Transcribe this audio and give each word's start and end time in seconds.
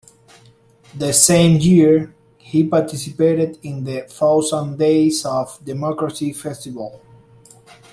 The 0.97 1.13
same 1.13 1.57
year, 1.59 2.15
he 2.39 2.63
participated 2.67 3.59
in 3.61 3.83
the 3.83 4.01
Thousand 4.09 4.79
Days 4.79 5.23
of 5.27 5.63
Democracy 5.63 6.33
festival. 6.33 7.01